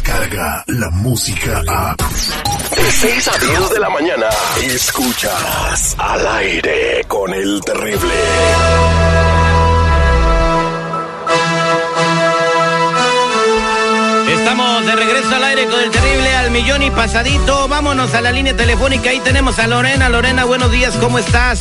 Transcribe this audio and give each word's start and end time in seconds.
llega 0.00 0.64
la 0.68 0.90
música 0.90 1.62
a... 1.68 1.94
De 1.96 2.90
6 2.90 3.28
a 3.28 3.38
10 3.38 3.70
de 3.70 3.80
la 3.80 3.90
mañana, 3.90 4.26
escuchas 4.62 5.94
al 5.98 6.26
aire 6.26 7.04
con 7.06 7.32
el 7.34 7.60
terrible. 7.60 8.14
Estamos 14.32 14.86
de 14.86 14.96
regreso 14.96 15.36
al 15.36 15.44
aire 15.44 15.66
con 15.66 15.80
el 15.80 15.90
terrible 15.90 16.36
al 16.36 16.50
millón 16.50 16.82
y 16.82 16.90
pasadito. 16.90 17.68
Vámonos 17.68 18.14
a 18.14 18.20
la 18.20 18.32
línea 18.32 18.56
telefónica. 18.56 19.10
Ahí 19.10 19.20
tenemos 19.20 19.58
a 19.58 19.66
Lorena. 19.66 20.08
Lorena, 20.08 20.44
buenos 20.44 20.70
días, 20.70 20.96
¿cómo 20.96 21.18
estás? 21.18 21.60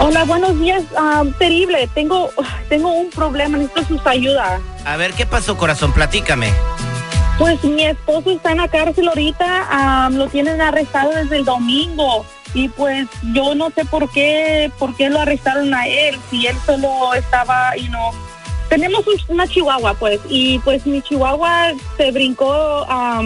Hola, 0.00 0.24
buenos 0.24 0.58
días. 0.60 0.82
Ah, 0.96 1.24
terrible, 1.38 1.88
tengo, 1.94 2.30
tengo 2.68 2.92
un 2.92 3.08
problema, 3.10 3.56
necesito 3.56 3.84
sus 3.84 4.06
ayuda. 4.06 4.60
A 4.84 4.96
ver, 4.96 5.12
¿qué 5.14 5.26
pasó, 5.26 5.56
corazón? 5.56 5.92
Platícame. 5.92 6.52
Pues 7.38 7.62
mi 7.64 7.84
esposo 7.84 8.30
está 8.30 8.52
en 8.52 8.58
la 8.58 8.68
cárcel 8.68 9.08
ahorita, 9.08 9.66
ah, 9.70 10.08
lo 10.12 10.28
tienen 10.28 10.60
arrestado 10.60 11.10
desde 11.10 11.38
el 11.38 11.44
domingo 11.44 12.24
y 12.54 12.68
pues 12.68 13.08
yo 13.32 13.54
no 13.56 13.70
sé 13.70 13.84
por 13.84 14.08
qué, 14.10 14.70
por 14.78 14.94
qué 14.96 15.10
lo 15.10 15.20
arrestaron 15.20 15.74
a 15.74 15.88
él, 15.88 16.16
si 16.30 16.46
él 16.46 16.56
solo 16.64 17.12
estaba 17.14 17.76
y 17.76 17.88
no. 17.88 18.12
Tenemos 18.68 19.04
un- 19.06 19.34
una 19.34 19.48
chihuahua 19.48 19.94
pues 19.94 20.20
y 20.28 20.60
pues 20.60 20.86
mi 20.86 21.02
chihuahua 21.02 21.72
se 21.96 22.12
brincó 22.12 22.52
a 22.88 23.20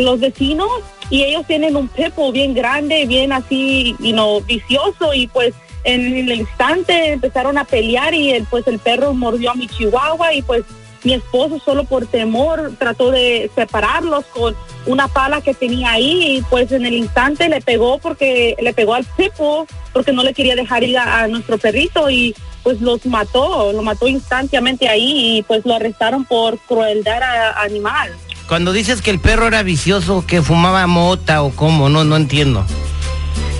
los 0.00 0.20
vecinos 0.20 0.68
y 1.08 1.22
ellos 1.22 1.46
tienen 1.46 1.76
un 1.76 1.88
pepo 1.88 2.30
bien 2.30 2.52
grande, 2.54 3.06
bien 3.06 3.32
así, 3.32 3.96
y 4.00 4.12
no 4.12 4.40
vicioso 4.42 5.14
y 5.14 5.26
pues 5.28 5.54
en 5.84 6.16
el 6.30 6.32
instante 6.40 7.12
empezaron 7.12 7.58
a 7.58 7.64
pelear 7.64 8.14
y 8.14 8.30
el, 8.30 8.44
pues 8.44 8.66
el 8.66 8.78
perro 8.78 9.12
mordió 9.14 9.50
a 9.50 9.54
mi 9.54 9.66
chihuahua 9.68 10.34
y 10.34 10.42
pues 10.42 10.64
mi 11.02 11.12
esposo 11.12 11.60
solo 11.62 11.84
por 11.84 12.06
temor 12.06 12.72
trató 12.78 13.10
de 13.10 13.50
separarlos 13.54 14.24
con 14.26 14.56
una 14.86 15.06
pala 15.08 15.42
que 15.42 15.52
tenía 15.52 15.90
ahí 15.92 16.38
y 16.38 16.42
pues 16.48 16.72
en 16.72 16.86
el 16.86 16.94
instante 16.94 17.48
le 17.50 17.60
pegó 17.60 17.98
porque 17.98 18.56
le 18.60 18.72
pegó 18.72 18.94
al 18.94 19.04
pepo 19.04 19.66
porque 19.92 20.12
no 20.12 20.22
le 20.22 20.32
quería 20.32 20.56
dejar 20.56 20.82
ir 20.82 20.96
a, 20.96 21.20
a 21.22 21.28
nuestro 21.28 21.58
perrito 21.58 22.08
y 22.08 22.34
pues 22.62 22.80
los 22.80 23.04
mató, 23.04 23.70
lo 23.74 23.82
mató 23.82 24.08
instantáneamente 24.08 24.88
ahí 24.88 25.36
y 25.38 25.42
pues 25.42 25.66
lo 25.66 25.74
arrestaron 25.74 26.24
por 26.24 26.58
crueldad 26.60 27.22
a- 27.22 27.60
animal. 27.62 28.10
Cuando 28.48 28.72
dices 28.72 29.02
que 29.02 29.10
el 29.10 29.20
perro 29.20 29.46
era 29.48 29.62
vicioso, 29.62 30.24
que 30.26 30.40
fumaba 30.40 30.86
mota 30.86 31.42
o 31.42 31.50
cómo, 31.50 31.90
no, 31.90 32.04
no 32.04 32.16
entiendo. 32.16 32.64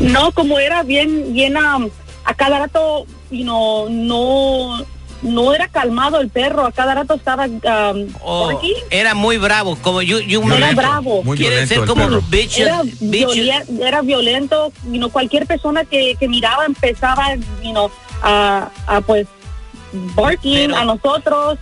No, 0.00 0.32
como 0.32 0.58
era 0.58 0.82
bien, 0.82 1.34
bien 1.34 1.56
a 2.24 2.34
cada 2.34 2.58
rato, 2.58 3.06
you 3.30 3.42
know, 3.44 3.88
no, 3.90 4.84
no 5.22 5.54
era 5.54 5.68
calmado 5.68 6.20
el 6.20 6.28
perro, 6.28 6.66
a 6.66 6.72
cada 6.72 6.94
rato 6.94 7.14
estaba 7.14 7.46
um, 7.46 8.08
Oh, 8.22 8.44
por 8.50 8.56
aquí. 8.56 8.74
era 8.90 9.14
muy 9.14 9.36
bravo, 9.38 9.76
como 9.80 10.02
you 10.02 10.18
Era 10.52 10.72
bravo. 10.72 11.22
Muy 11.22 11.36
Quiere 11.36 11.64
violento 11.64 11.74
ser 11.74 11.86
como 11.86 12.20
bitches, 12.28 12.58
Era, 12.66 12.82
bitches. 12.82 13.34
violen- 13.36 13.82
era 13.82 14.02
violento, 14.02 14.72
you 14.86 14.98
know, 14.98 15.10
cualquier 15.10 15.46
persona 15.46 15.84
que, 15.84 16.14
que 16.18 16.28
miraba 16.28 16.64
empezaba, 16.66 17.34
you 17.62 17.70
know, 17.72 17.90
a, 18.22 18.68
a 18.86 19.00
pues 19.00 19.26
barking 20.14 20.68
Pero- 20.70 20.76
a 20.76 20.84
nosotros. 20.84 21.58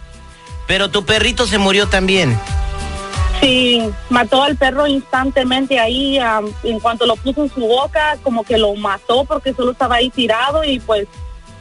Pero 0.67 0.91
tu 0.91 1.05
perrito 1.05 1.47
se 1.47 1.59
murió 1.59 1.89
también. 1.89 2.39
Sí, 3.43 3.83
mató 4.09 4.41
al 4.45 4.57
perro 4.57 4.87
instantáneamente 4.87 5.81
ahí, 5.81 6.17
am, 6.19 6.47
en 6.63 6.79
cuanto 6.79 7.07
lo 7.07 7.17
puso 7.17 7.43
en 7.43 7.53
su 7.53 7.61
boca, 7.67 8.17
como 8.23 8.45
que 8.45 8.57
lo 8.57 8.73
mató 8.77 9.25
porque 9.25 9.53
solo 9.53 9.73
estaba 9.73 9.97
ahí 9.97 10.11
tirado 10.11 10.63
y 10.63 10.79
pues 10.79 11.09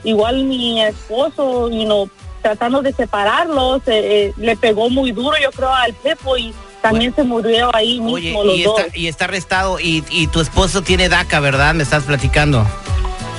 igual 0.03 0.43
mi 0.43 0.79
esposo, 0.79 1.71
you 1.71 1.85
know, 1.85 2.07
tratando 2.43 2.83
de 2.83 2.93
separarlos, 2.93 3.81
eh, 3.87 4.27
eh, 4.27 4.33
le 4.37 4.55
pegó 4.55 4.91
muy 4.91 5.11
duro 5.11 5.35
yo 5.41 5.49
creo 5.51 5.73
al 5.73 5.93
Pepo 5.95 6.37
y 6.37 6.53
también 6.83 7.15
se 7.15 7.23
murió 7.23 7.75
ahí 7.75 7.99
mismo 7.99 8.13
Oye, 8.13 8.45
los 8.45 8.55
y 8.57 8.63
dos. 8.63 8.79
está, 8.79 8.97
y 8.97 9.07
está 9.07 9.25
arrestado 9.25 9.79
y, 9.79 10.03
y 10.11 10.27
tu 10.27 10.39
esposo 10.39 10.83
tiene 10.83 11.09
DACA, 11.09 11.39
¿verdad? 11.39 11.73
Me 11.73 11.81
estás 11.81 12.03
platicando. 12.03 12.63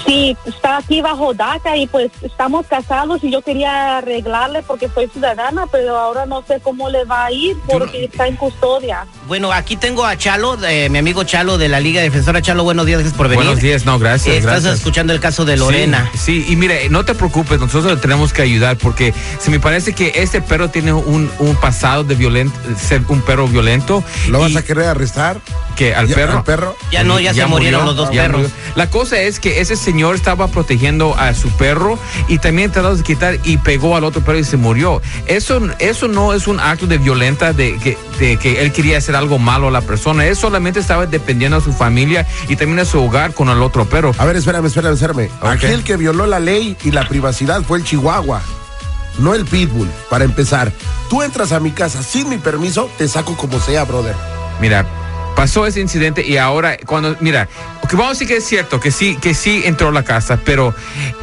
Sí, 0.06 0.36
está 0.46 0.78
aquí 0.78 1.00
bajo 1.00 1.32
DACA 1.34 1.76
y 1.76 1.86
pues 1.86 2.10
estamos 2.22 2.66
casados 2.66 3.22
y 3.22 3.30
yo 3.30 3.42
quería 3.42 3.98
arreglarle 3.98 4.62
porque 4.62 4.88
soy 4.92 5.08
ciudadana, 5.08 5.66
pero 5.70 5.96
ahora 5.96 6.26
no 6.26 6.42
sé 6.46 6.60
cómo 6.60 6.88
le 6.90 7.04
va 7.04 7.26
a 7.26 7.32
ir 7.32 7.56
porque 7.70 8.04
está 8.06 8.26
en 8.26 8.36
custodia. 8.36 9.06
Bueno, 9.28 9.52
aquí 9.52 9.76
tengo 9.76 10.04
a 10.04 10.16
Chalo, 10.16 10.58
eh, 10.64 10.88
mi 10.88 10.98
amigo 10.98 11.24
Chalo 11.24 11.56
de 11.58 11.68
la 11.68 11.80
Liga 11.80 12.02
Defensora. 12.02 12.42
Chalo, 12.42 12.64
buenos 12.64 12.86
días, 12.86 12.98
gracias 13.00 13.16
por 13.16 13.28
venir. 13.28 13.44
Buenos 13.44 13.62
días, 13.62 13.84
no, 13.86 13.98
gracias. 13.98 14.36
Estás 14.36 14.52
gracias. 14.62 14.74
escuchando 14.78 15.12
el 15.12 15.20
caso 15.20 15.44
de 15.44 15.56
Lorena. 15.56 16.10
Sí, 16.14 16.42
sí, 16.42 16.52
y 16.52 16.56
mire, 16.56 16.88
no 16.88 17.04
te 17.04 17.14
preocupes, 17.14 17.60
nosotros 17.60 17.92
le 17.92 17.96
tenemos 17.98 18.32
que 18.32 18.42
ayudar 18.42 18.76
porque 18.76 19.14
se 19.38 19.50
me 19.50 19.60
parece 19.60 19.92
que 19.94 20.12
este 20.16 20.42
perro 20.42 20.68
tiene 20.70 20.92
un, 20.92 21.30
un 21.38 21.56
pasado 21.56 22.02
de 22.04 22.14
violento, 22.14 22.58
ser 22.76 23.02
un 23.08 23.20
perro 23.22 23.46
violento. 23.46 24.02
¿Lo 24.28 24.41
vas 24.41 24.56
a 24.56 24.62
querer 24.64 24.86
arrestar? 24.86 25.41
que 25.76 25.94
al 25.94 26.06
¿Ya- 26.06 26.14
perro. 26.16 26.38
al 26.38 26.44
perro? 26.44 26.76
Ya 26.91 27.02
no, 27.02 27.18
ya 27.18 27.32
se 27.32 27.46
murieron 27.46 27.86
los 27.86 27.96
dos 27.96 28.10
perros. 28.10 28.42
murió. 28.42 28.54
La 28.74 28.91
cosa 28.91 29.18
es 29.20 29.41
que 29.41 29.60
ese 29.60 29.74
señor 29.74 29.91
estaba 30.14 30.48
protegiendo 30.48 31.16
a 31.16 31.34
su 31.34 31.50
perro 31.50 31.98
y 32.28 32.38
también 32.38 32.70
trató 32.70 32.94
de 32.97 33.03
quitar 33.03 33.38
y 33.44 33.58
pegó 33.58 33.97
al 33.97 34.04
otro 34.04 34.22
perro 34.22 34.38
y 34.38 34.44
se 34.44 34.56
murió. 34.56 35.00
Eso, 35.26 35.60
eso 35.78 36.08
no 36.08 36.32
es 36.32 36.47
un 36.47 36.60
acto 36.60 36.86
de 36.86 36.98
violenta 36.98 37.53
de 37.53 37.78
que, 37.78 37.98
de 38.19 38.36
que 38.36 38.62
él 38.62 38.72
quería 38.72 38.98
hacer 38.98 39.16
algo 39.16 39.38
malo 39.38 39.69
a 39.69 39.70
la 39.70 39.80
persona. 39.80 40.26
Él 40.26 40.36
solamente 40.36 40.80
estaba 40.80 41.06
dependiendo 41.06 41.56
a 41.56 41.60
su 41.60 41.72
familia 41.72 42.26
y 42.48 42.56
también 42.56 42.80
a 42.80 42.84
su 42.84 43.03
hogar 43.03 43.34
con 43.34 43.48
el 43.48 43.62
otro 43.62 43.84
perro. 43.84 44.14
A 44.19 44.25
ver, 44.25 44.36
espérame, 44.36 44.66
espérame, 44.66 44.94
espérame. 44.94 45.28
Ok. 45.41 45.47
Aquí 45.47 45.66
el 45.66 45.84
que 45.84 45.97
violó 45.97 46.26
la 46.26 46.41
ley 46.41 46.76
y 46.84 46.91
la 46.91 47.09
privacidad 47.09 47.62
fue 47.62 47.78
el 47.78 47.84
Chihuahua, 47.84 48.42
no 49.19 49.34
el 49.34 49.44
Pitbull, 49.44 49.91
para 50.09 50.24
empezar. 50.24 50.72
Tú 51.09 51.22
entras 51.22 51.53
a 51.53 51.60
mi 51.60 51.72
casa 51.72 52.03
sin 52.03 52.28
mi 52.28 52.38
permiso, 52.38 52.91
te 52.98 53.09
saco 53.09 53.36
como 53.36 53.60
sea, 53.60 53.84
brother. 53.84 54.16
Mira, 54.60 54.86
pasó 55.37 55.66
ese 55.66 55.81
incidente 55.81 56.26
y 56.26 56.37
ahora 56.37 56.76
cuando 56.87 57.16
mira, 57.20 57.48
que 57.88 57.97
vamos 57.97 58.10
a 58.10 58.12
decir 58.12 58.28
que 58.28 58.37
es 58.37 58.44
cierto 58.44 58.81
que 58.81 58.91
sí 58.91 59.16
que 59.20 59.34
sí 59.34 59.62
entró 59.65 59.88
a 59.88 59.93
la 59.93 60.03
casa, 60.03 60.41
pero 60.44 60.75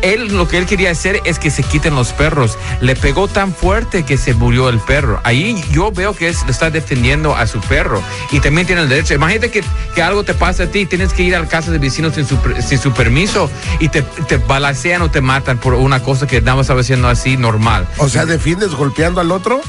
él 0.01 0.35
lo 0.35 0.47
que 0.47 0.57
él 0.57 0.65
quería 0.65 0.91
hacer 0.91 1.19
es 1.25 1.39
que 1.39 1.49
se 1.49 1.63
quiten 1.63 1.95
los 1.95 2.13
perros. 2.13 2.57
Le 2.81 2.95
pegó 2.95 3.27
tan 3.27 3.53
fuerte 3.53 4.03
que 4.03 4.17
se 4.17 4.33
murió 4.33 4.69
el 4.69 4.79
perro. 4.79 5.19
Ahí 5.23 5.63
yo 5.71 5.91
veo 5.91 6.13
que 6.13 6.29
es, 6.29 6.43
está 6.47 6.69
defendiendo 6.69 7.35
a 7.35 7.47
su 7.47 7.59
perro 7.61 8.01
y 8.31 8.39
también 8.39 8.67
tiene 8.67 8.83
el 8.83 8.89
derecho. 8.89 9.13
Imagínate 9.13 9.51
que, 9.51 9.63
que 9.95 10.03
algo 10.03 10.23
te 10.23 10.33
pasa 10.33 10.63
a 10.63 10.67
ti, 10.67 10.85
tienes 10.85 11.13
que 11.13 11.23
ir 11.23 11.35
a 11.35 11.39
la 11.39 11.47
casa 11.47 11.71
de 11.71 11.79
vecinos 11.79 12.15
sin 12.15 12.27
su, 12.27 12.37
sin 12.65 12.77
su 12.77 12.91
permiso 12.93 13.49
y 13.79 13.89
te, 13.89 14.01
te 14.01 14.37
balacean 14.37 15.01
o 15.01 15.09
te 15.09 15.21
matan 15.21 15.57
por 15.57 15.73
una 15.73 16.01
cosa 16.03 16.27
que 16.27 16.39
nada 16.41 16.57
más 16.57 16.65
estaba 16.65 16.81
haciendo 16.81 17.07
así 17.07 17.37
normal. 17.37 17.87
O 17.97 18.09
sea, 18.09 18.25
defiendes 18.25 18.71
golpeando 18.71 19.21
al 19.21 19.31
otro. 19.31 19.61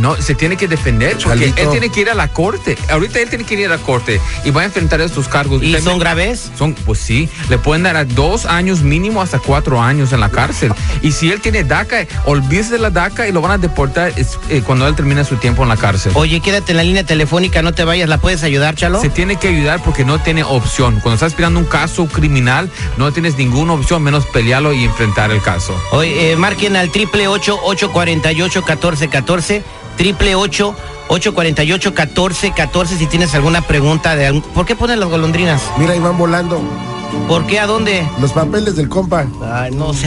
No, 0.00 0.16
se 0.16 0.34
tiene 0.34 0.56
que 0.56 0.66
defender 0.66 1.16
porque 1.22 1.52
él 1.56 1.68
tiene 1.70 1.90
que 1.90 2.00
ir 2.00 2.10
a 2.10 2.14
la 2.14 2.28
corte. 2.28 2.76
Ahorita 2.90 3.20
él 3.20 3.28
tiene 3.28 3.44
que 3.44 3.54
ir 3.54 3.66
a 3.66 3.70
la 3.70 3.78
corte 3.78 4.20
y 4.44 4.50
va 4.50 4.62
a 4.62 4.64
enfrentar 4.64 5.00
estos 5.00 5.28
cargos. 5.28 5.62
¿Y 5.62 5.78
son 5.80 5.98
graves? 5.98 6.50
Son, 6.56 6.74
pues 6.74 6.98
sí, 6.98 7.28
le 7.48 7.58
pueden 7.58 7.82
dar 7.82 7.96
a 7.96 8.04
dos 8.04 8.46
años 8.46 8.80
mínimo 8.80 9.20
hasta 9.22 9.38
cuatro 9.38 9.80
años 9.80 10.12
en 10.12 10.20
la 10.20 10.30
cárcel. 10.30 10.72
Y 11.02 11.12
si 11.12 11.30
él 11.30 11.40
tiene 11.40 11.64
DACA, 11.64 12.06
olvídese 12.24 12.72
de 12.72 12.78
la 12.78 12.90
DACA 12.90 13.28
y 13.28 13.32
lo 13.32 13.40
van 13.40 13.52
a 13.52 13.58
deportar 13.58 14.12
eh, 14.16 14.62
cuando 14.66 14.86
él 14.86 14.94
termine 14.94 15.24
su 15.24 15.36
tiempo 15.36 15.62
en 15.62 15.68
la 15.68 15.76
cárcel. 15.76 16.12
Oye, 16.14 16.40
quédate 16.40 16.72
en 16.72 16.78
la 16.78 16.82
línea 16.82 17.04
telefónica, 17.04 17.62
no 17.62 17.72
te 17.72 17.84
vayas, 17.84 18.08
¿la 18.08 18.18
puedes 18.18 18.42
ayudar, 18.42 18.74
Chalo? 18.74 19.00
Se 19.00 19.10
tiene 19.10 19.36
que 19.36 19.48
ayudar 19.48 19.82
porque 19.82 20.04
no 20.04 20.18
tiene 20.20 20.42
opción. 20.42 20.94
Cuando 21.00 21.14
estás 21.14 21.32
esperando 21.32 21.60
un 21.60 21.66
caso 21.66 22.06
criminal, 22.06 22.70
no 22.96 23.12
tienes 23.12 23.36
ninguna 23.36 23.74
opción 23.74 24.02
menos 24.02 24.24
pelearlo 24.26 24.72
y 24.72 24.84
enfrentar 24.84 25.30
el 25.30 25.42
caso. 25.42 25.78
Oye, 25.92 26.32
eh, 26.32 26.36
marquen 26.36 26.76
al 26.76 26.90
triple 26.90 27.28
ocho 27.28 27.58
ocho 27.62 27.92
cuarenta 27.92 28.32
y 28.32 28.42
ocho 28.42 28.62
catorce 28.62 29.08
catorce, 29.08 29.62
triple 29.96 30.34
ocho 30.34 30.74
ocho 31.08 31.34
cuarenta 31.34 31.64
y 31.64 31.72
ocho 31.72 31.92
catorce 31.94 32.52
catorce 32.52 32.96
si 32.96 33.06
tienes 33.06 33.34
alguna 33.34 33.62
pregunta 33.62 34.14
de 34.16 34.26
algún- 34.26 34.42
¿Por 34.42 34.64
qué 34.66 34.76
ponen 34.76 35.00
las 35.00 35.08
golondrinas? 35.08 35.60
Mira, 35.78 35.92
ahí 35.92 35.98
van 35.98 36.16
volando 36.18 36.60
¿Por 37.26 37.44
qué? 37.46 37.58
¿A 37.58 37.66
dónde? 37.66 38.06
los 38.20 38.30
papeles 38.32 38.76
del 38.76 38.88
compa. 38.88 39.26
Ay, 39.52 39.72
no 39.72 39.92
sé. 39.92 40.06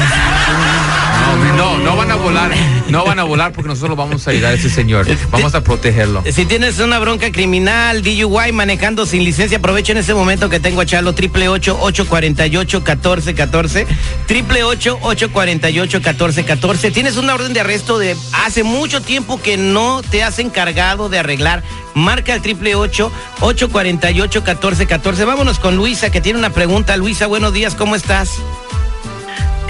No, 1.57 1.77
no, 1.77 1.95
van 1.95 2.11
a 2.11 2.15
volar, 2.15 2.51
no 2.89 3.05
van 3.05 3.19
a 3.19 3.23
volar 3.23 3.51
porque 3.53 3.69
nosotros 3.69 3.95
vamos 3.95 4.27
a 4.27 4.31
ayudar 4.31 4.51
a 4.53 4.55
ese 4.55 4.69
señor. 4.69 5.05
Vamos 5.29 5.53
a 5.55 5.63
protegerlo. 5.63 6.23
Si 6.31 6.45
tienes 6.45 6.79
una 6.79 6.99
bronca 6.99 7.31
criminal, 7.31 8.01
DUI, 8.01 8.51
manejando 8.51 9.05
sin 9.05 9.23
licencia, 9.23 9.59
aprovecha 9.59 9.91
en 9.91 9.99
ese 9.99 10.13
momento 10.13 10.49
que 10.49 10.59
tengo 10.59 10.81
a 10.81 10.85
Chalo, 10.85 11.13
triple 11.13 11.47
ocho 11.49 11.77
ocho 11.79 12.07
cuarenta 12.07 12.47
y 12.47 12.57
ocho 12.57 12.83
catorce 12.83 13.33
catorce, 13.33 13.87
triple 14.27 14.63
ocho 14.63 14.97
ocho 15.01 15.31
cuarenta 15.31 15.69
y 15.69 15.79
ocho 15.79 16.01
catorce 16.01 16.43
catorce. 16.43 16.91
Tienes 16.91 17.17
una 17.17 17.35
orden 17.35 17.53
de 17.53 17.61
arresto 17.61 17.99
de 17.99 18.15
hace 18.45 18.63
mucho 18.63 19.01
tiempo 19.01 19.41
que 19.41 19.57
no 19.57 20.01
te 20.01 20.23
has 20.23 20.39
encargado 20.39 21.09
de 21.09 21.19
arreglar. 21.19 21.63
Marca 21.93 22.33
el 22.33 22.41
triple 22.41 22.75
ocho 22.75 23.11
ocho 23.39 23.69
cuarenta 23.69 24.11
y 24.11 24.21
ocho 24.21 24.43
catorce 24.43 24.87
catorce. 24.87 25.25
Vámonos 25.25 25.59
con 25.59 25.75
Luisa 25.75 26.09
que 26.09 26.21
tiene 26.21 26.39
una 26.39 26.49
pregunta. 26.49 26.97
Luisa, 26.97 27.27
buenos 27.27 27.53
días, 27.53 27.75
¿cómo 27.75 27.95
estás? 27.95 28.39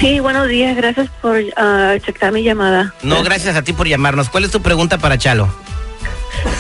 Sí, 0.04 0.20
buenos 0.20 0.50
días. 0.50 0.76
Gracias 0.76 1.10
por 1.22 1.40
ah, 1.56 1.92
aceptar 1.92 2.34
mi 2.34 2.44
llamada. 2.44 2.94
No, 3.04 3.24
gracias 3.24 3.56
a 3.56 3.62
ti 3.62 3.72
por 3.72 3.88
llamarnos. 3.88 4.28
¿Cuál 4.28 4.44
es 4.44 4.52
tu 4.52 4.62
pregunta 4.62 4.98
para 4.98 5.18
Chalo? 5.18 5.48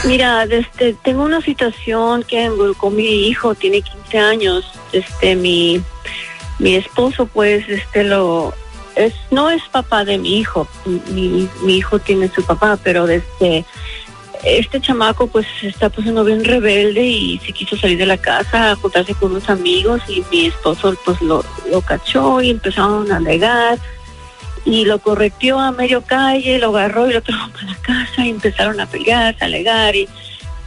Mira, 0.05 0.43
este, 0.45 0.93
tengo 1.03 1.23
una 1.23 1.41
situación 1.41 2.23
que 2.23 2.49
con 2.77 2.95
mi 2.95 3.27
hijo, 3.27 3.53
tiene 3.53 3.81
15 3.81 4.17
años. 4.17 4.71
Este, 4.93 5.35
mi, 5.35 5.83
mi 6.57 6.75
esposo, 6.75 7.25
pues, 7.25 7.67
este, 7.67 8.05
lo, 8.05 8.53
es, 8.95 9.13
no 9.29 9.49
es 9.49 9.61
papá 9.63 10.05
de 10.05 10.19
mi 10.19 10.37
hijo. 10.37 10.65
Mi, 10.85 11.49
mi 11.63 11.75
hijo 11.75 11.99
tiene 11.99 12.29
su 12.29 12.45
papá, 12.45 12.79
pero 12.81 13.07
desde, 13.07 13.65
este 14.43 14.81
chamaco 14.81 15.27
pues 15.27 15.45
se 15.59 15.67
está 15.67 15.89
poniendo 15.89 16.23
bien 16.23 16.43
rebelde 16.43 17.03
y 17.05 17.39
se 17.39 17.53
quiso 17.53 17.77
salir 17.77 17.97
de 17.97 18.05
la 18.05 18.17
casa 18.17 18.71
a 18.71 18.75
juntarse 18.75 19.13
con 19.15 19.31
unos 19.31 19.49
amigos 19.49 20.01
y 20.07 20.23
mi 20.31 20.47
esposo 20.47 20.95
pues 21.05 21.21
lo, 21.21 21.43
lo 21.71 21.81
cachó 21.81 22.41
y 22.41 22.49
empezaron 22.49 23.11
a 23.11 23.17
alegar 23.17 23.79
y 24.65 24.85
lo 24.85 24.99
correteó 24.99 25.59
a 25.59 25.71
medio 25.71 26.01
calle, 26.03 26.57
lo 26.59 26.69
agarró 26.69 27.09
y 27.09 27.13
lo 27.13 27.21
trajo 27.21 27.51
para 27.51 27.67
la 27.67 27.75
casa 27.77 28.25
y 28.25 28.29
empezaron 28.29 28.79
a 28.79 28.85
pelear, 28.85 29.35
a 29.39 29.45
alegar 29.45 29.95
y, 29.95 30.07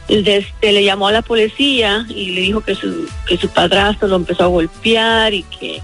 desde, 0.07 0.45
le 0.61 0.83
llamó 0.83 1.07
a 1.07 1.11
la 1.11 1.21
policía 1.21 2.05
y 2.09 2.31
le 2.31 2.41
dijo 2.41 2.61
que 2.61 2.75
su, 2.75 3.07
que 3.27 3.37
su 3.37 3.49
padrastro 3.49 4.07
lo 4.07 4.15
empezó 4.15 4.43
a 4.43 4.47
golpear 4.47 5.33
y 5.33 5.43
que 5.43 5.81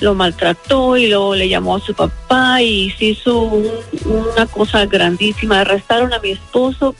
lo 0.00 0.14
maltrató 0.14 0.96
y 0.96 1.06
luego 1.08 1.34
le 1.34 1.48
llamó 1.48 1.76
a 1.76 1.80
su 1.80 1.94
papá 1.94 2.60
y 2.60 2.90
se 2.90 3.06
hizo 3.06 3.38
un- 3.38 3.70
una 4.04 4.46
cosa 4.46 4.84
grandísima. 4.86 5.60
Arrestaron 5.60 6.12
a 6.12 6.18
mi 6.18 6.30
esposo 6.32 6.94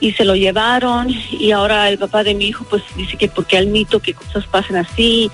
y 0.00 0.12
se 0.12 0.24
lo 0.24 0.34
llevaron 0.34 1.08
y 1.30 1.50
ahora 1.50 1.88
el 1.88 1.98
papá 1.98 2.22
de 2.22 2.34
mi 2.34 2.46
hijo 2.46 2.64
pues 2.68 2.82
dice 2.96 3.16
que 3.16 3.28
porque 3.28 3.56
al 3.56 3.66
mito 3.66 4.00
que 4.00 4.14
cosas 4.14 4.46
pasan 4.46 4.76
así 4.76 5.30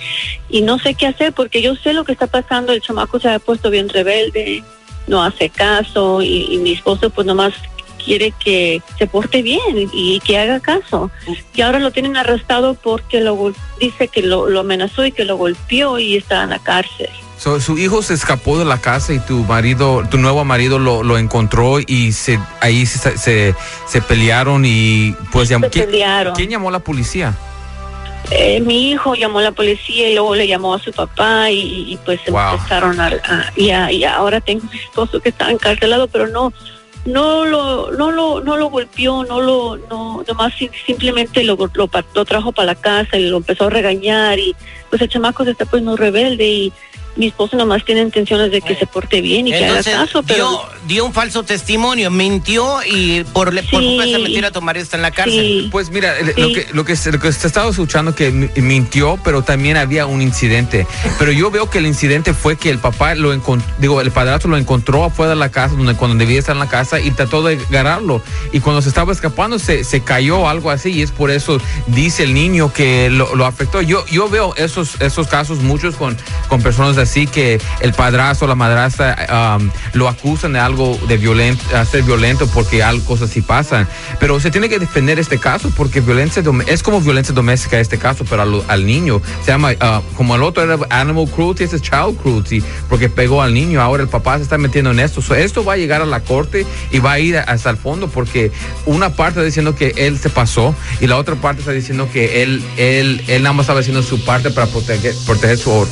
y 0.48 0.62
no 0.62 0.78
sé 0.78 0.94
qué 0.94 1.06
hacer 1.06 1.32
porque 1.32 1.62
yo 1.62 1.74
sé 1.76 1.92
lo 1.92 2.04
que 2.04 2.12
está 2.12 2.26
pasando, 2.26 2.72
el 2.72 2.80
chamaco 2.80 3.20
se 3.20 3.28
ha 3.28 3.38
puesto 3.38 3.70
bien 3.70 3.88
rebelde, 3.88 4.62
no 5.06 5.22
hace 5.22 5.50
caso 5.50 6.22
y, 6.22 6.58
mi 6.58 6.72
esposo 6.72 7.10
pues 7.10 7.26
nomás 7.26 7.52
quiere 8.02 8.32
que 8.32 8.82
se 8.98 9.06
porte 9.06 9.42
bien 9.42 9.88
y, 9.92 10.20
que 10.20 10.38
haga 10.38 10.60
caso. 10.60 11.10
Y 11.54 11.62
ahora 11.62 11.78
lo 11.78 11.90
tienen 11.90 12.18
arrestado 12.18 12.74
porque 12.74 13.20
lo 13.20 13.54
dice 13.80 14.08
que 14.08 14.22
lo, 14.22 14.50
lo 14.50 14.60
amenazó 14.60 15.06
y 15.06 15.12
que 15.12 15.24
lo 15.24 15.38
golpeó 15.38 15.98
y 15.98 16.16
está 16.16 16.42
en 16.42 16.50
la 16.50 16.58
cárcel. 16.58 17.08
So, 17.44 17.60
su 17.60 17.76
hijo 17.76 18.00
se 18.00 18.14
escapó 18.14 18.58
de 18.58 18.64
la 18.64 18.78
casa 18.80 19.12
y 19.12 19.18
tu 19.18 19.44
marido, 19.44 20.02
tu 20.10 20.16
nuevo 20.16 20.42
marido 20.46 20.78
lo, 20.78 21.02
lo 21.02 21.18
encontró 21.18 21.78
y 21.78 22.12
se, 22.12 22.38
ahí 22.62 22.86
se, 22.86 23.18
se, 23.18 23.54
se 23.86 24.00
pelearon 24.00 24.64
y 24.64 25.14
pues 25.30 25.50
llamó. 25.50 25.66
¿quién, 25.68 26.48
llamó 26.48 26.70
a 26.70 26.72
la 26.72 26.78
policía? 26.78 27.34
Eh, 28.30 28.60
mi 28.62 28.88
hijo 28.92 29.14
llamó 29.14 29.40
a 29.40 29.42
la 29.42 29.52
policía 29.52 30.08
y 30.08 30.14
luego 30.14 30.34
le 30.34 30.46
llamó 30.48 30.72
a 30.72 30.78
su 30.78 30.90
papá 30.90 31.50
y, 31.50 31.92
y, 31.92 31.98
pues 32.02 32.18
Wow. 32.28 32.54
empezaron 32.54 32.98
a, 32.98 33.08
a- 33.08 33.52
y, 33.54 33.68
a- 33.68 33.92
y 33.92 34.04
ahora 34.04 34.40
tengo 34.40 34.64
mi 34.72 34.78
esposo 34.78 35.20
que 35.20 35.28
está 35.28 35.50
encarcelado 35.50 36.08
pero 36.08 36.26
no 36.28 36.50
no 37.04 37.44
lo 37.44 37.92
no 37.92 38.10
lo 38.10 38.40
no 38.42 38.56
lo 38.56 38.70
golpeó 38.70 39.22
no 39.24 39.42
lo 39.42 39.76
no 39.90 40.24
nomás 40.26 40.54
sim- 40.54 40.70
simplemente 40.86 41.44
lo, 41.44 41.58
lo, 41.74 41.90
lo 42.14 42.24
trajo 42.24 42.52
para 42.52 42.64
la 42.68 42.74
casa 42.74 43.18
y 43.18 43.28
lo 43.28 43.36
empezó 43.36 43.66
a 43.66 43.70
regañar 43.70 44.38
y 44.38 44.56
pues 44.88 45.02
el 45.02 45.10
chamaco 45.10 45.44
se 45.44 45.50
está 45.50 45.66
poniendo 45.66 45.94
rebelde 45.98 46.48
y 46.48 46.72
mi 47.16 47.26
esposo 47.28 47.56
nomás 47.56 47.84
tiene 47.84 48.00
intenciones 48.02 48.50
de 48.50 48.60
que 48.60 48.74
se 48.76 48.86
porte 48.86 49.20
bien 49.20 49.46
y 49.46 49.50
que 49.50 49.56
haga 49.58 49.68
Entonces, 49.68 49.94
caso 49.94 50.22
pero 50.22 50.48
dio, 50.48 50.60
dio 50.88 51.04
un 51.06 51.12
falso 51.12 51.42
testimonio, 51.42 52.10
mintió 52.10 52.78
y 52.84 53.24
por, 53.24 53.52
le- 53.54 53.62
por 53.62 53.80
Sí. 53.80 53.86
culpa 53.88 54.02
de 54.04 54.10
esa 54.10 54.18
mentira 54.18 54.50
tu 54.50 54.60
marido 54.62 54.82
está 54.82 54.96
en 54.96 55.02
la 55.02 55.10
cárcel. 55.10 55.34
sí 55.62 55.68
Pues 55.70 55.90
mira, 55.90 56.18
el- 56.18 56.34
Sí. 56.34 56.40
lo, 56.40 56.48
que, 56.52 56.66
lo, 56.72 56.84
que, 56.84 56.96
se- 56.96 57.12
lo 57.12 57.20
que 57.20 57.32
se 57.32 57.46
estaba 57.46 57.70
escuchando 57.70 58.14
que 58.14 58.30
mi- 58.30 58.48
mintió, 58.60 59.18
pero 59.24 59.42
también 59.42 59.76
había 59.76 60.06
un 60.06 60.22
incidente. 60.22 60.86
Pero 61.18 61.32
yo 61.32 61.50
veo 61.50 61.70
que 61.70 61.78
el 61.78 61.86
incidente 61.86 62.34
fue 62.34 62.56
que 62.56 62.70
el 62.70 62.78
papá 62.78 63.14
lo 63.14 63.32
encontró, 63.32 63.66
digo, 63.78 64.00
el 64.00 64.10
padrastro 64.10 64.50
lo 64.50 64.56
encontró 64.56 65.04
afuera 65.04 65.30
de 65.30 65.36
la 65.36 65.50
casa, 65.50 65.74
donde 65.76 65.94
cuando 65.94 66.16
debía 66.16 66.38
estar 66.38 66.54
en 66.56 66.60
la 66.60 66.68
casa, 66.68 67.00
y 67.00 67.10
trató 67.10 67.42
de 67.42 67.58
agarrarlo. 67.68 68.22
Y 68.52 68.60
cuando 68.60 68.82
se 68.82 68.88
estaba 68.88 69.12
escapando, 69.12 69.58
se, 69.58 69.84
se 69.84 70.02
cayó 70.02 70.48
algo 70.48 70.70
así, 70.70 70.90
y 70.90 71.02
es 71.02 71.10
por 71.10 71.30
eso 71.30 71.60
dice 71.86 72.24
el 72.24 72.34
niño 72.34 72.72
que 72.72 73.08
lo, 73.10 73.34
lo 73.36 73.46
afectó. 73.46 73.80
Yo, 73.82 74.04
yo 74.06 74.28
veo 74.28 74.54
esos, 74.56 75.00
esos 75.00 75.26
casos 75.28 75.58
muchos 75.60 75.96
con, 75.96 76.16
con 76.48 76.62
personas 76.62 76.96
así 77.04 77.26
que 77.26 77.60
el 77.80 77.92
padrastro, 77.92 78.46
la 78.48 78.54
madrastra, 78.54 79.56
um, 79.58 79.70
lo 79.92 80.08
acusan 80.08 80.52
de 80.54 80.58
algo 80.58 80.98
de 81.08 81.16
violento, 81.16 81.62
ser 81.90 82.02
violento 82.02 82.46
porque 82.48 82.82
algo 82.82 83.04
cosas 83.04 83.30
así 83.30 83.40
pasan. 83.42 83.88
Pero 84.20 84.40
se 84.40 84.50
tiene 84.50 84.68
que 84.68 84.78
defender 84.78 85.18
este 85.18 85.38
caso 85.38 85.70
porque 85.76 86.00
violencia 86.00 86.42
es 86.66 86.82
como 86.82 87.00
violencia 87.00 87.34
doméstica 87.34 87.78
este 87.78 87.98
caso, 87.98 88.24
pero 88.28 88.64
al, 88.68 88.86
niño 88.86 89.20
se 89.44 89.52
llama 89.52 89.72
uh, 89.72 90.02
como 90.16 90.34
el 90.34 90.42
otro 90.42 90.62
era 90.62 90.78
animal 90.90 91.28
cruelty, 91.28 91.64
este 91.64 91.76
es 91.76 91.82
child 91.82 92.16
cruelty 92.20 92.62
porque 92.88 93.08
pegó 93.08 93.42
al 93.42 93.54
niño. 93.54 93.80
Ahora 93.80 94.02
el 94.02 94.08
papá 94.08 94.36
se 94.36 94.42
está 94.42 94.58
metiendo 94.58 94.90
en 94.90 95.00
esto. 95.00 95.22
So, 95.22 95.34
esto 95.34 95.64
va 95.64 95.74
a 95.74 95.76
llegar 95.76 96.02
a 96.02 96.06
la 96.06 96.20
corte 96.20 96.66
y 96.90 96.98
va 96.98 97.12
a 97.12 97.18
ir 97.18 97.36
hasta 97.36 97.70
el 97.70 97.76
fondo 97.76 98.08
porque 98.08 98.50
una 98.86 99.10
parte 99.10 99.40
está 99.40 99.44
diciendo 99.44 99.74
que 99.74 99.94
él 99.96 100.18
se 100.18 100.30
pasó 100.30 100.74
y 101.00 101.06
la 101.06 101.16
otra 101.16 101.34
parte 101.36 101.60
está 101.60 101.72
diciendo 101.72 102.08
que 102.12 102.42
él 102.42 102.62
él 102.76 103.22
él 103.28 103.42
nada 103.42 103.52
más 103.52 103.64
estaba 103.64 103.80
haciendo 103.80 104.02
su 104.02 104.24
parte 104.24 104.50
para 104.50 104.66
proteger 104.66 105.14
proteger 105.26 105.58
su 105.58 105.70
or- 105.70 105.88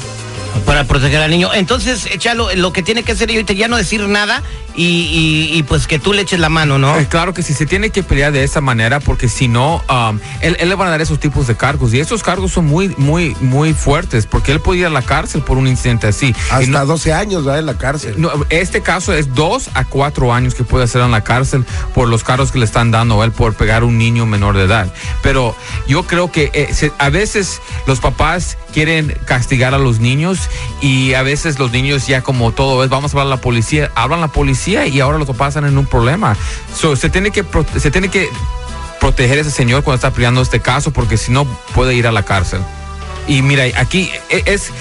Para 0.67 0.85
proteger 0.85 1.21
al 1.23 1.31
niño. 1.31 1.53
Entonces, 1.55 2.07
échalo, 2.11 2.49
lo 2.55 2.73
que 2.73 2.83
tiene 2.83 3.03
que 3.03 3.13
hacer 3.13 3.31
ahorita 3.31 3.53
ya 3.53 3.69
no 3.69 3.77
decir 3.77 4.07
nada 4.09 4.43
y, 4.75 4.85
y- 4.85 5.59
y, 5.59 5.63
pues 5.65 5.87
que 5.87 5.99
tú 5.99 6.13
le 6.15 6.23
eches 6.23 6.41
la 6.41 6.49
mano, 6.49 6.79
¿no? 6.79 6.99
Eh, 6.99 7.07
claro 7.09 7.35
que 7.35 7.43
sí, 7.43 7.53
se 7.53 7.67
tiene 7.67 7.91
que 7.91 8.03
pelear 8.03 8.33
de 8.33 8.43
esa 8.43 8.61
manera 8.63 9.01
porque 9.01 9.29
si 9.29 9.49
no, 9.49 9.83
um, 9.91 10.19
él, 10.41 10.57
él 10.61 10.69
le 10.71 10.75
van 10.75 10.89
a 10.89 10.93
dar 10.93 11.01
esos 11.03 11.21
tipos 11.21 11.47
de 11.47 11.57
cargos 11.57 11.93
y 11.93 12.01
esos 12.01 12.23
cargos 12.23 12.53
son 12.53 12.67
muy, 12.67 12.89
muy, 12.97 13.37
muy 13.41 13.75
fuertes 13.75 14.25
porque 14.27 14.53
él 14.53 14.61
puede 14.61 14.81
ir 14.81 14.87
a 14.87 14.91
la 14.91 15.03
cárcel 15.03 15.43
por 15.43 15.59
un 15.59 15.67
incidente 15.67 16.07
así. 16.07 16.35
Hasta 16.51 16.67
no- 16.71 16.87
12 16.87 17.13
años 17.13 17.47
va 17.47 17.59
en 17.59 17.67
la 17.67 17.77
cárcel. 17.77 18.15
no, 18.17 18.31
este 18.49 18.81
caso 18.83 19.13
es 19.13 19.35
dos 19.35 19.69
a 19.75 19.85
cuatro 19.85 20.33
años 20.33 20.55
que 20.55 20.65
puede 20.65 20.85
hacer 20.85 21.03
en 21.03 21.11
la 21.11 21.23
cárcel 21.23 21.65
por 21.95 22.09
los 22.09 22.25
cargos 22.25 22.51
que 22.51 22.59
le 22.59 22.65
están 22.65 22.91
dando 22.91 23.21
a 23.21 23.25
él 23.27 23.33
por 23.33 23.55
pegar 23.55 23.83
a 23.83 23.85
un 23.85 23.99
niño 23.99 24.25
menor 24.27 24.57
de 24.57 24.65
edad. 24.65 24.93
Pero 25.23 25.55
yo 25.87 26.05
creo 26.07 26.31
que 26.33 26.51
eh, 26.55 26.69
se- 26.73 26.93
a 26.99 27.11
veces 27.11 27.61
los 27.87 28.01
papás 28.01 28.57
quieren 28.73 29.15
castigar 29.27 29.75
a 29.75 29.79
los 29.79 29.99
niños 30.01 30.42
y 30.81 31.15
a 31.15 31.23
veces 31.23 31.59
los 31.59 31.73
niños 31.73 32.07
ya 32.07 32.23
como 32.23 32.53
todo 32.53 32.83
es, 32.85 32.91
vamos 32.91 33.13
a 33.13 33.19
hablar 33.19 33.33
a 33.33 33.37
la 33.37 33.41
policía, 33.41 33.91
hablan 33.95 34.19
a 34.21 34.23
la 34.23 34.33
policía 34.33 34.87
y 34.87 35.01
ahora 35.01 35.19
los 35.19 35.29
papás 35.29 35.49
están 35.49 35.67
en 35.67 35.79
un 35.79 35.87
problema. 35.87 36.37
Se 36.97 37.11
tiene 37.11 37.31
que 37.31 37.45
se 37.79 37.91
tiene 37.91 38.09
que 38.09 38.29
proteger 39.01 39.39
a 39.39 39.41
ese 39.43 39.51
señor 39.51 39.83
cuando 39.83 39.97
está 39.97 40.13
peleando 40.13 40.43
este 40.43 40.61
caso 40.61 40.93
porque 40.93 41.17
si 41.17 41.33
no 41.33 41.45
puede 41.75 41.95
ir 41.95 42.07
a 42.07 42.13
la 42.13 42.25
cárcel. 42.25 42.61
Y 43.27 43.43
mira, 43.43 43.65
aquí 43.79 44.11
e- 44.31 44.43
es 44.47 44.73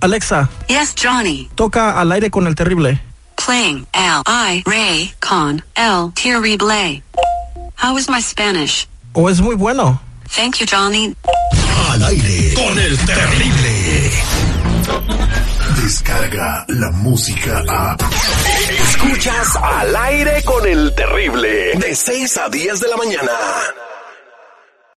Alexa, 0.00 0.48
Yes, 0.68 0.94
Johnny. 1.00 1.48
toca 1.54 2.00
al 2.00 2.10
aire 2.12 2.30
con 2.30 2.46
el 2.46 2.54
terrible. 2.54 3.00
Playing 3.44 3.86
L 3.94 4.22
I 4.26 4.62
Ray 4.66 5.14
con 5.18 5.64
El 5.74 6.12
Terrible. 6.12 7.02
How 7.74 7.96
is 7.96 8.08
my 8.08 8.20
Spanish? 8.20 8.86
¿O 9.14 9.30
es 9.30 9.40
muy 9.40 9.54
bueno? 9.54 9.98
Thank 10.36 10.60
you, 10.60 10.66
Johnny. 10.66 11.16
Al 11.90 12.04
aire 12.04 12.54
con 12.54 12.78
el 12.78 12.98
terrible. 12.98 14.10
Descarga 15.82 16.66
la 16.68 16.90
música 16.90 17.64
a. 17.66 17.96
Escuchas 18.68 19.56
al 19.56 19.96
aire 19.96 20.42
con 20.44 20.66
el 20.66 20.94
terrible. 20.94 21.72
De 21.76 21.96
6 21.96 22.36
a 22.36 22.48
10 22.50 22.80
de 22.80 22.88
la 22.88 22.96
mañana. 22.98 23.32